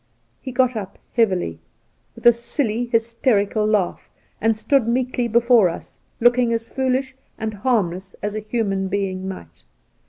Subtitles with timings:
[0.41, 1.59] He got up heavily,
[2.15, 4.09] with a sUly, hysterical laugh,
[4.41, 9.61] and stood meekly before us, looking as foolish and harmless as a human being might.